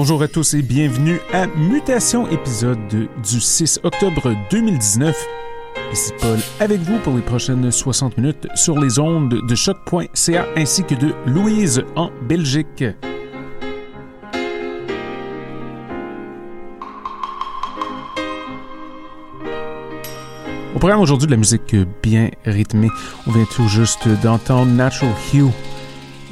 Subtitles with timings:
[0.00, 5.26] Bonjour à tous et bienvenue à Mutation, épisode du 6 octobre 2019.
[5.92, 10.84] Ici Paul avec vous pour les prochaines 60 minutes sur les ondes de choc.ca ainsi
[10.84, 12.84] que de Louise en Belgique.
[20.76, 21.74] Au programme aujourd'hui de la musique
[22.04, 22.90] bien rythmée,
[23.26, 25.50] on vient tout juste d'entendre Natural Hue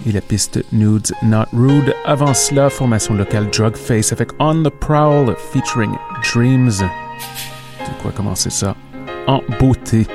[0.07, 1.95] et la piste Nudes Not Rude.
[2.05, 5.93] Avant cela, formation locale Drugface avec On the Prowl featuring
[6.33, 6.79] Dreams.
[6.79, 8.77] De quoi commencer ça
[9.27, 10.07] en beauté.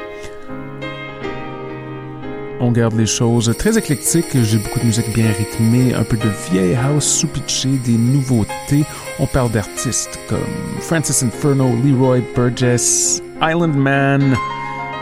[2.59, 4.37] On garde les choses très éclectiques.
[4.43, 8.85] J'ai beaucoup de musique bien rythmée, un peu de vieille house sous-pitchée, des nouveautés.
[9.19, 10.39] On parle d'artistes comme
[10.79, 14.35] Francis Inferno, Leroy Burgess, Island Man,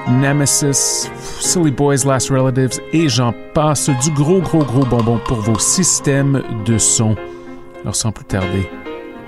[0.07, 3.89] Nemesis, Silly Boys, Last Relatives et j'en passe.
[4.03, 7.15] Du gros, gros, gros bonbon pour vos systèmes de son.
[7.81, 8.69] Alors sans plus tarder,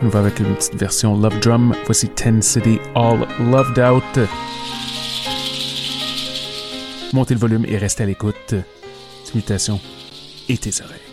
[0.04, 1.74] on va avec une petite version Love Drum.
[1.86, 4.28] Voici Ten City All Loved Out.
[7.14, 8.56] Montez le volume et restez à l'écoute.
[9.24, 9.80] Salutations
[10.50, 11.11] et tes oreilles.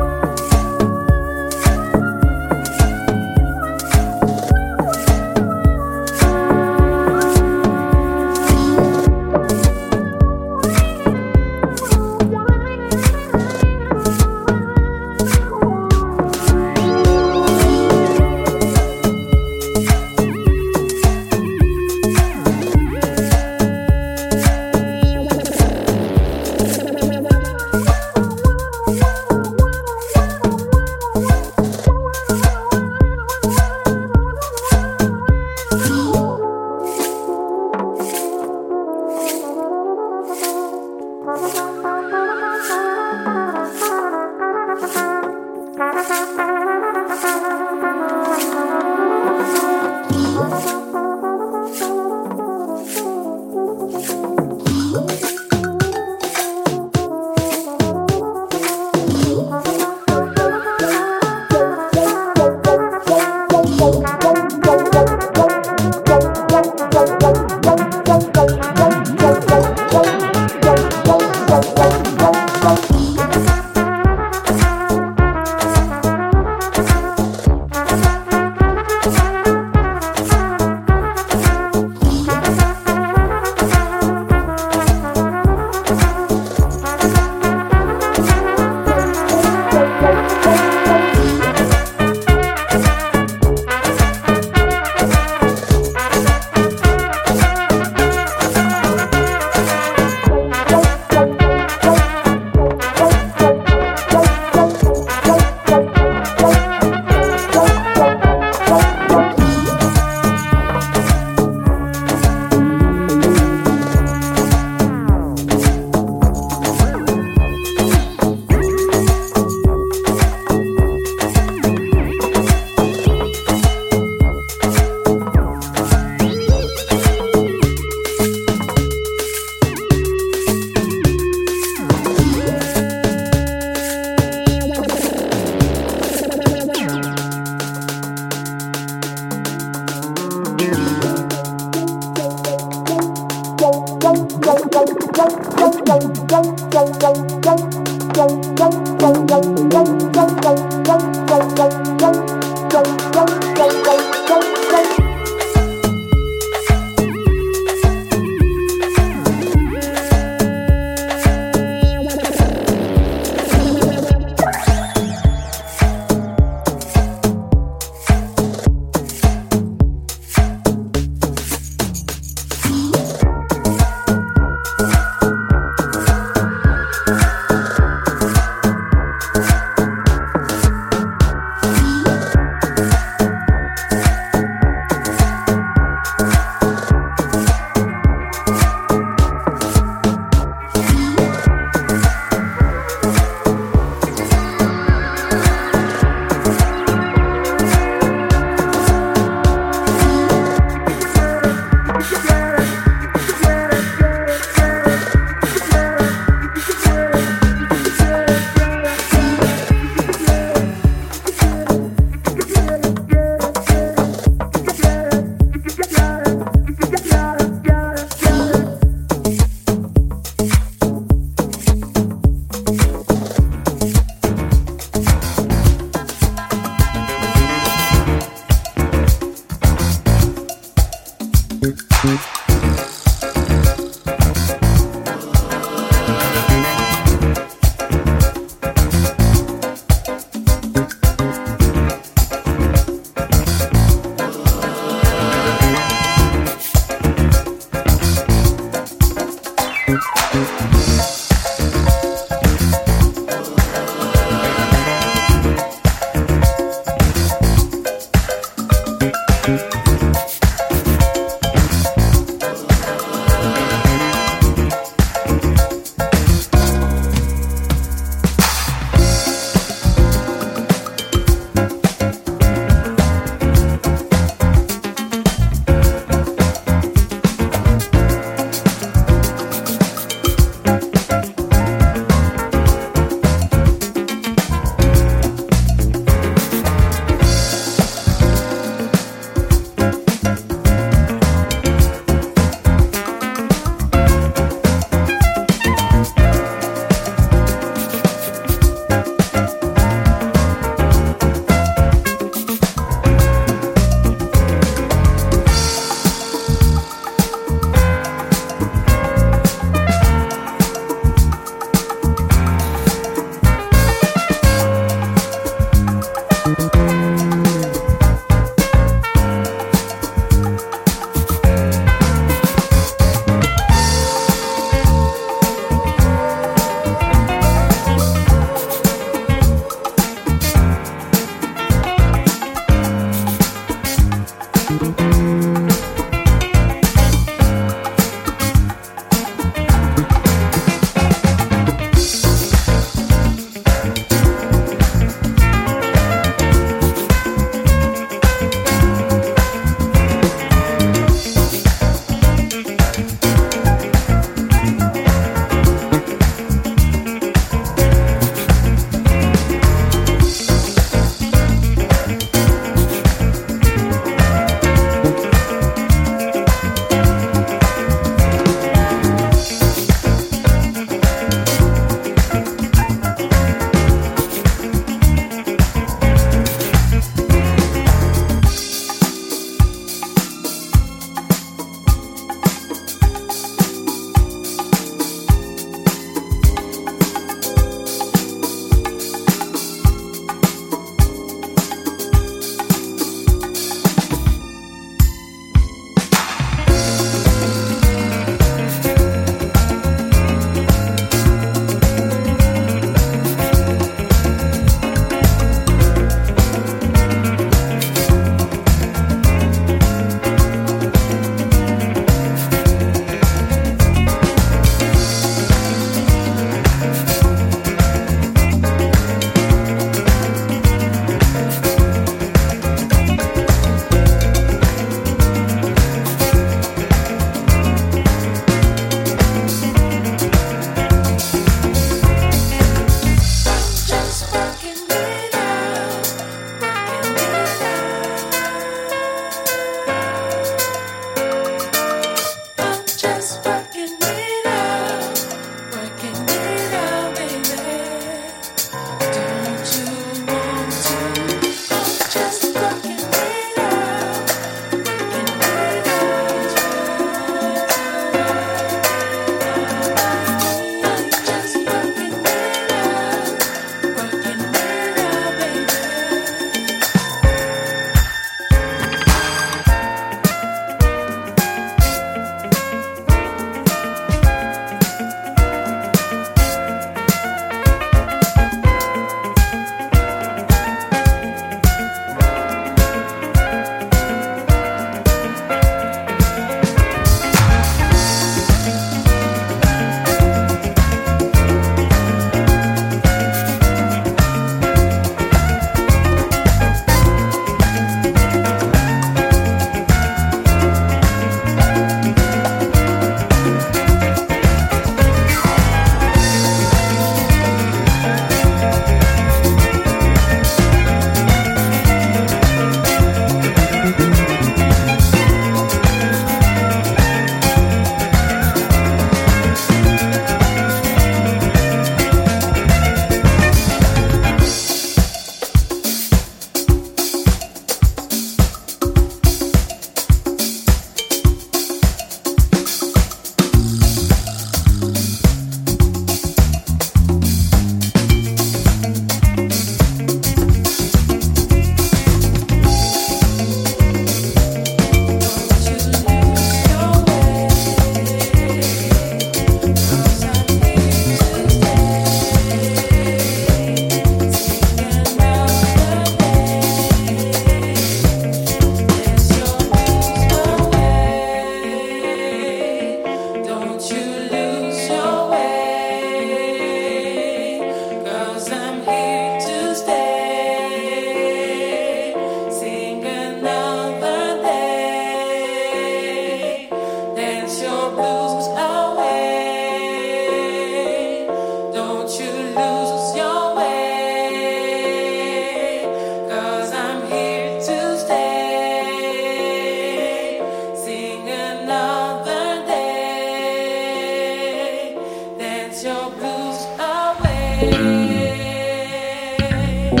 [599.90, 600.00] thank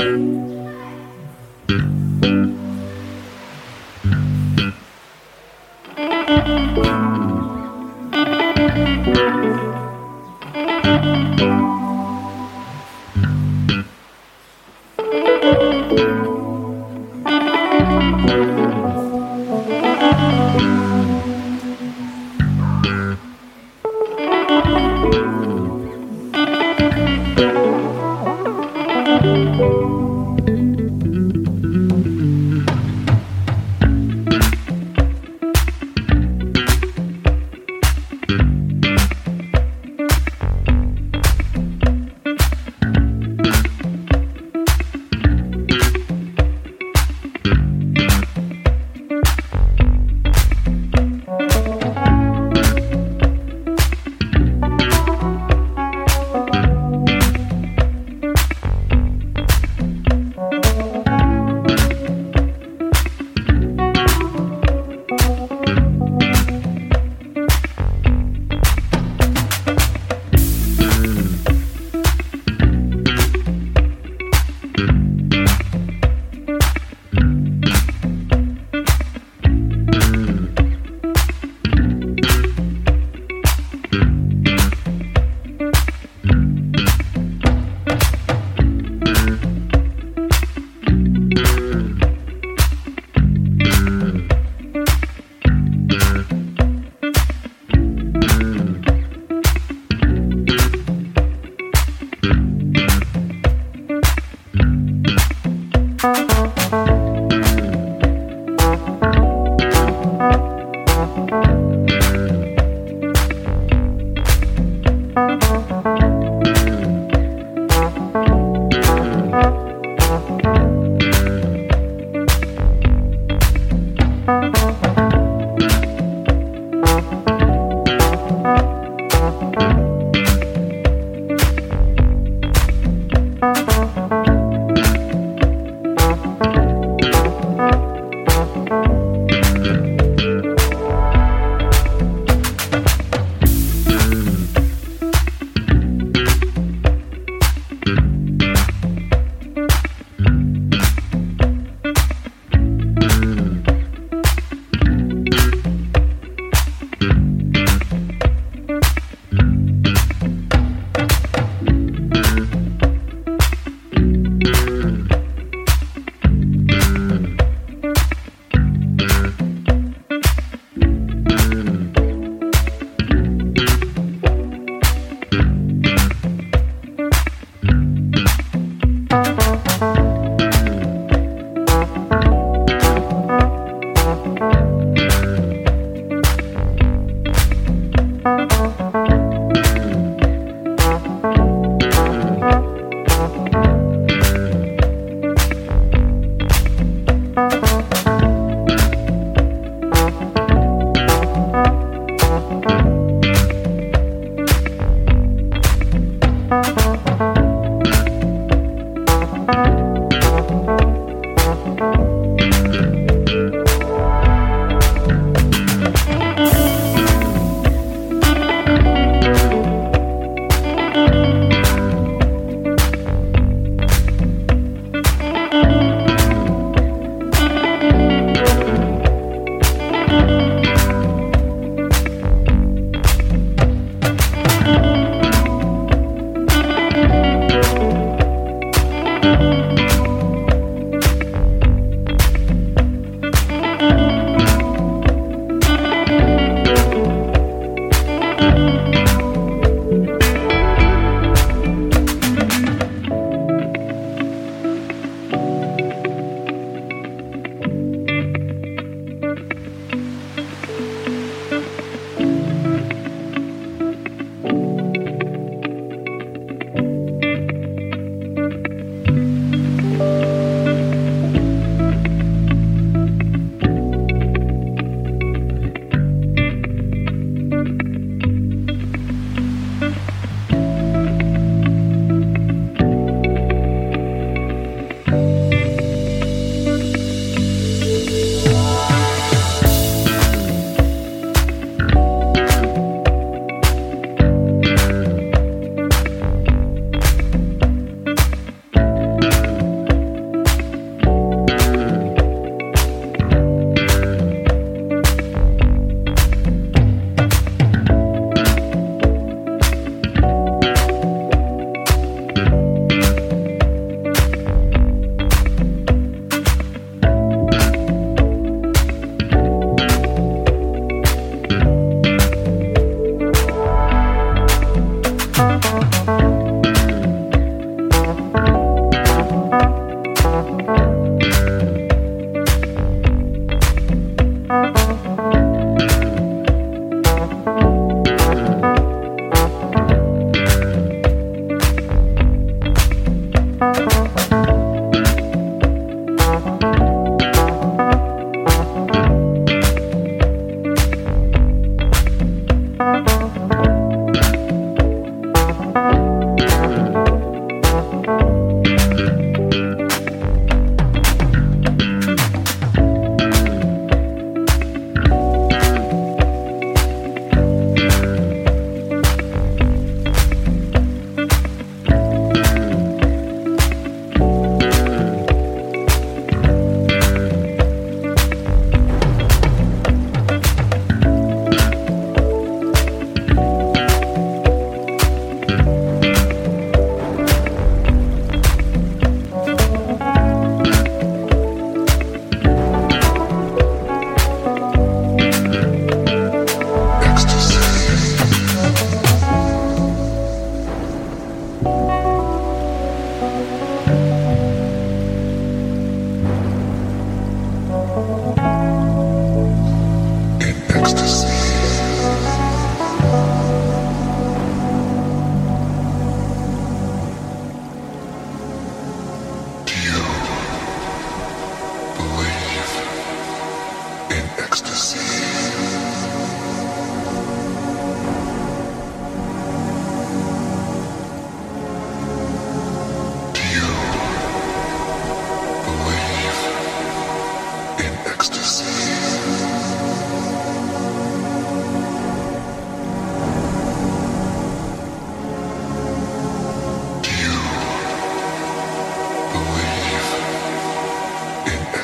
[2.24, 2.69] you.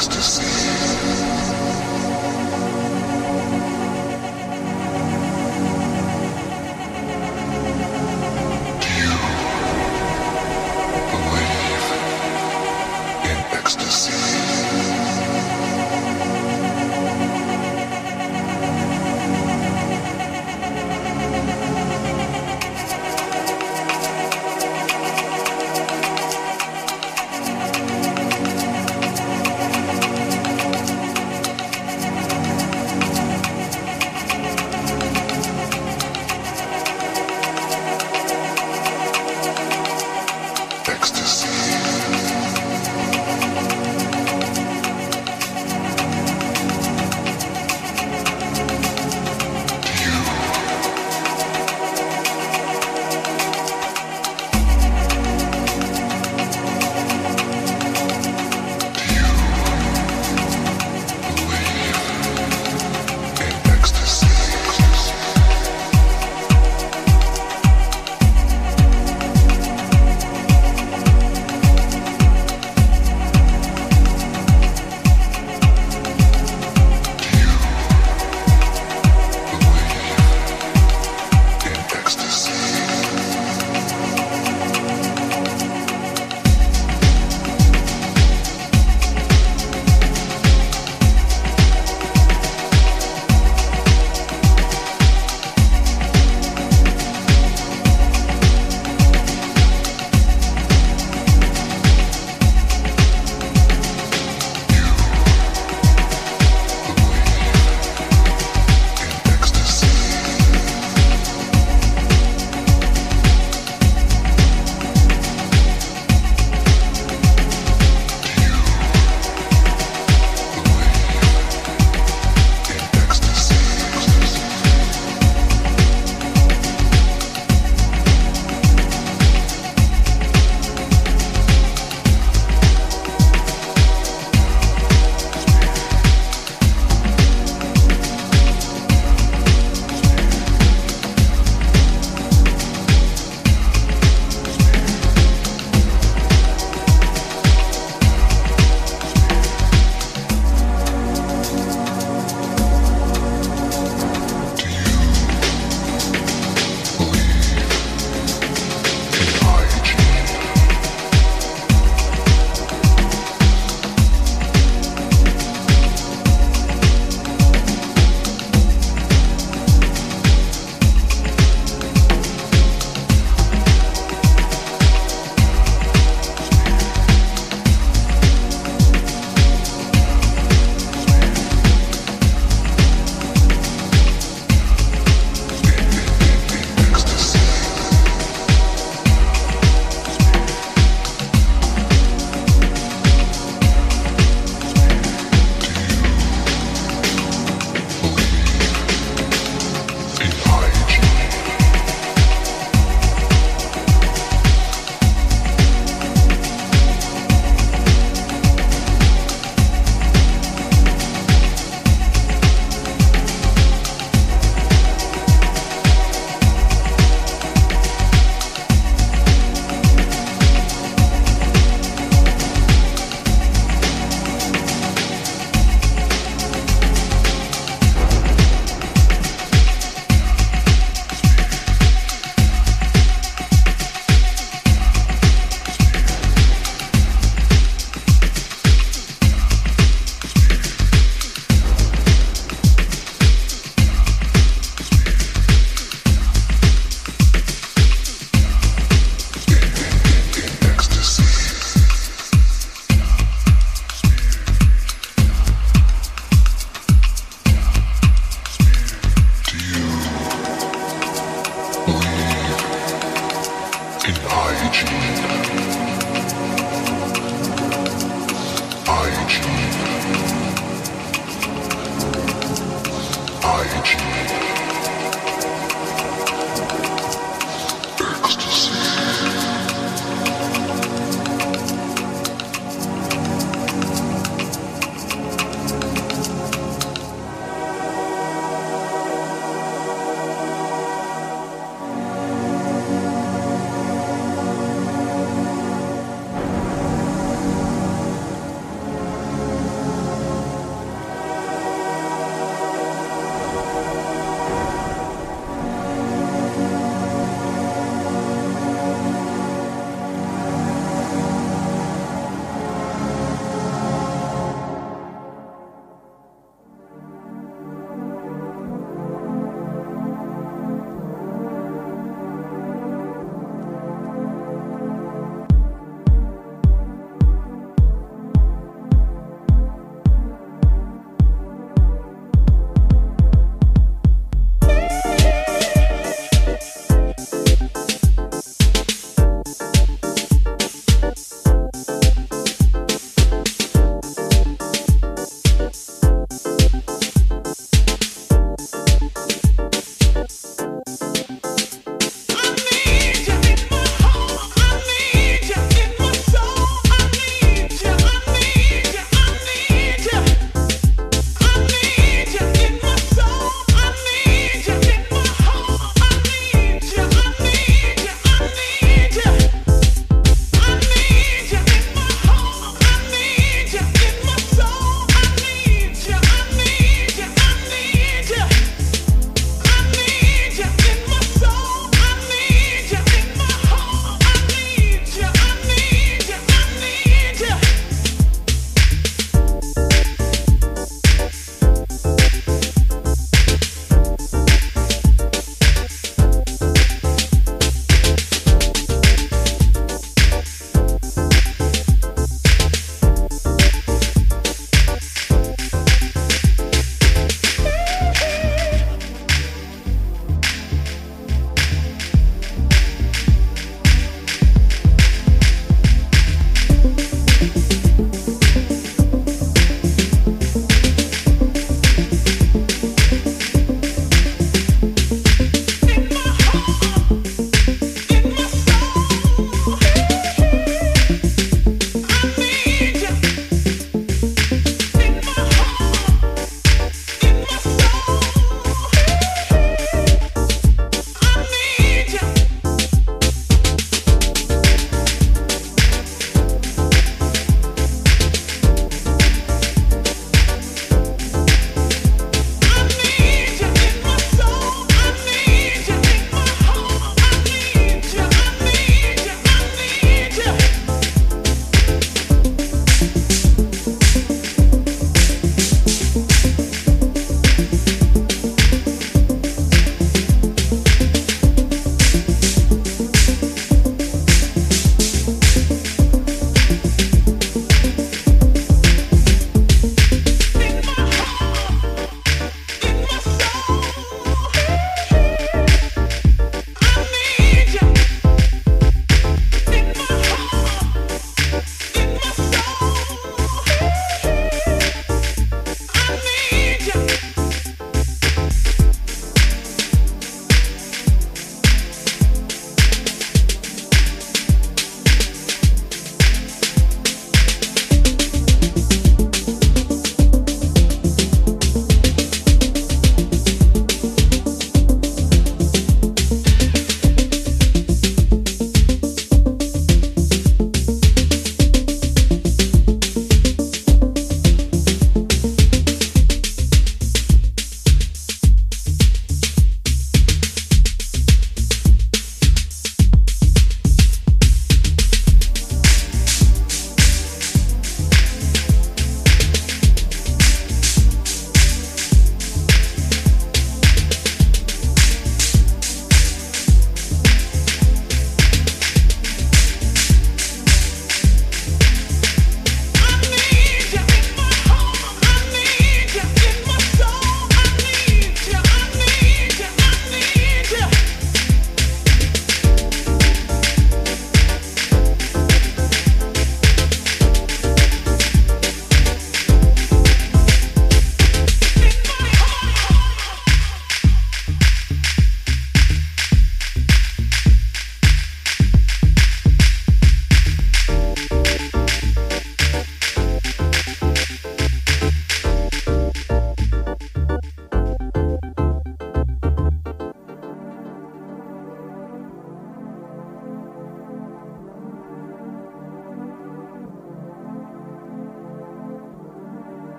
[0.00, 0.49] Ecstasy.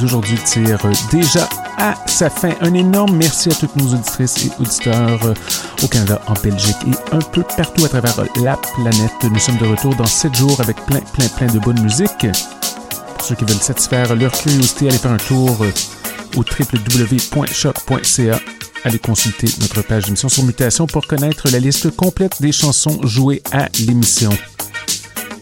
[0.00, 2.50] D'aujourd'hui tire euh, déjà à sa fin.
[2.60, 5.34] Un énorme merci à toutes nos auditrices et auditeurs euh,
[5.82, 9.12] au Canada, en Belgique et un peu partout à travers la planète.
[9.22, 12.26] Nous sommes de retour dans 7 jours avec plein, plein, plein de bonne musique.
[13.16, 15.72] Pour ceux qui veulent satisfaire leur curiosité, allez faire un tour euh,
[16.36, 18.40] au www.choc.ca.
[18.84, 23.42] Allez consulter notre page d'émission sur Mutation pour connaître la liste complète des chansons jouées
[23.52, 24.30] à l'émission.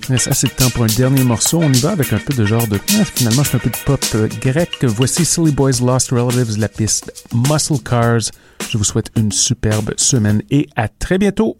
[0.08, 1.60] Reste assez de temps pour un dernier morceau.
[1.62, 2.78] On y va avec un peu de genre de...
[2.98, 4.70] Ah, finalement, je fais un peu de pop euh, grec.
[4.84, 8.30] Voici Silly Boys Lost Relatives, la piste Muscle Cars.
[8.70, 11.58] Je vous souhaite une superbe semaine et à très bientôt.